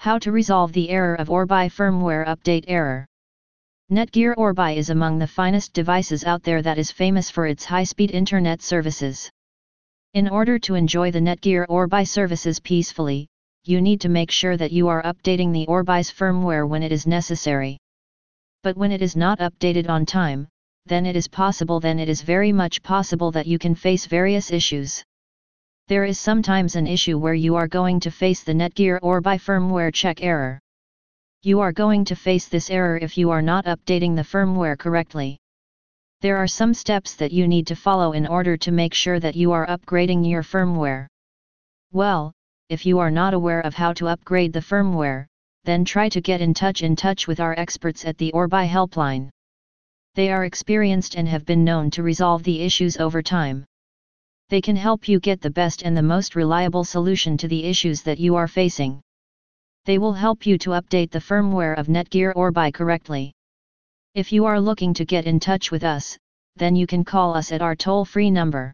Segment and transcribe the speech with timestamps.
[0.00, 3.04] How to resolve the error of Orbi firmware update error.
[3.92, 8.10] Netgear Orbi is among the finest devices out there that is famous for its high-speed
[8.10, 9.28] internet services.
[10.14, 13.28] In order to enjoy the Netgear Orbi services peacefully,
[13.64, 17.06] you need to make sure that you are updating the Orbi's firmware when it is
[17.06, 17.76] necessary.
[18.62, 20.48] But when it is not updated on time,
[20.86, 24.50] then it is possible then it is very much possible that you can face various
[24.50, 25.04] issues.
[25.90, 29.92] There is sometimes an issue where you are going to face the Netgear Orbi firmware
[29.92, 30.60] check error.
[31.42, 35.36] You are going to face this error if you are not updating the firmware correctly.
[36.20, 39.34] There are some steps that you need to follow in order to make sure that
[39.34, 41.08] you are upgrading your firmware.
[41.90, 42.30] Well,
[42.68, 45.26] if you are not aware of how to upgrade the firmware,
[45.64, 49.28] then try to get in touch in touch with our experts at the Orbi helpline.
[50.14, 53.64] They are experienced and have been known to resolve the issues over time.
[54.50, 58.02] They can help you get the best and the most reliable solution to the issues
[58.02, 59.00] that you are facing.
[59.84, 63.32] They will help you to update the firmware of Netgear Orbi correctly.
[64.16, 66.18] If you are looking to get in touch with us,
[66.56, 68.72] then you can call us at our toll-free number.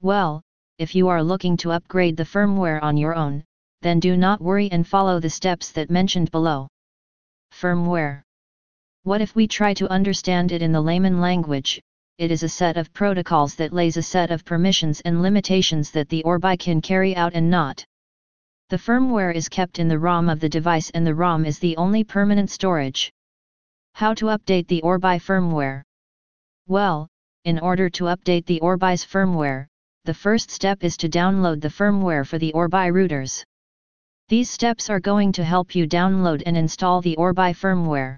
[0.00, 0.40] Well,
[0.80, 3.44] if you are looking to upgrade the firmware on your own,
[3.82, 6.66] then do not worry and follow the steps that mentioned below.
[7.52, 8.22] Firmware.
[9.04, 11.80] What if we try to understand it in the layman language?
[12.20, 16.06] it is a set of protocols that lays a set of permissions and limitations that
[16.10, 17.82] the Orbi can carry out and not.
[18.68, 21.78] The firmware is kept in the ROM of the device and the ROM is the
[21.78, 23.10] only permanent storage.
[23.94, 25.82] How to update the Orbi firmware?
[26.68, 27.08] Well,
[27.44, 29.66] in order to update the Orbi's firmware,
[30.04, 33.44] the first step is to download the firmware for the Orbi routers.
[34.28, 38.16] These steps are going to help you download and install the Orbi firmware.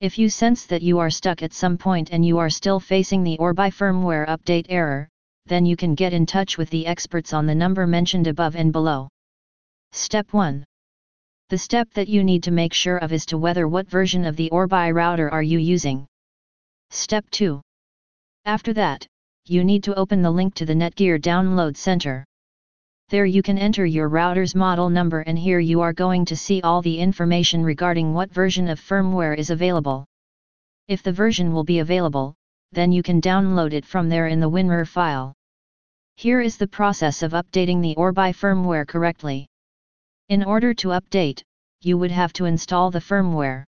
[0.00, 3.24] If you sense that you are stuck at some point and you are still facing
[3.24, 5.08] the Orbi firmware update error,
[5.46, 8.70] then you can get in touch with the experts on the number mentioned above and
[8.70, 9.08] below.
[9.92, 10.64] Step 1.
[11.48, 14.36] The step that you need to make sure of is to whether what version of
[14.36, 16.06] the Orbi router are you using.
[16.90, 17.60] Step 2.
[18.44, 19.06] After that,
[19.50, 22.24] you need to open the link to the Netgear Download Center.
[23.08, 26.62] There you can enter your router's model number and here you are going to see
[26.62, 30.06] all the information regarding what version of firmware is available.
[30.86, 32.36] If the version will be available,
[32.70, 35.34] then you can download it from there in the WinRAR file.
[36.14, 39.48] Here is the process of updating the Orbi firmware correctly.
[40.28, 41.42] In order to update,
[41.80, 43.64] you would have to install the firmware.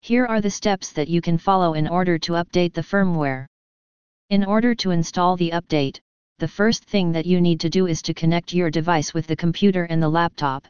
[0.00, 3.44] Here are the steps that you can follow in order to update the firmware.
[4.30, 6.00] In order to install the update,
[6.38, 9.36] the first thing that you need to do is to connect your device with the
[9.36, 10.66] computer and the laptop.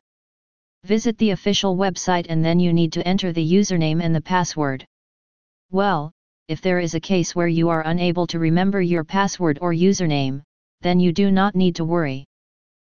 [0.82, 4.84] Visit the official website and then you need to enter the username and the password.
[5.70, 6.10] Well,
[6.48, 10.42] if there is a case where you are unable to remember your password or username,
[10.80, 12.26] then you do not need to worry.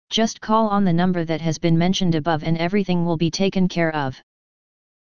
[0.08, 3.68] Just call on the number that has been mentioned above and everything will be taken
[3.68, 4.20] care of.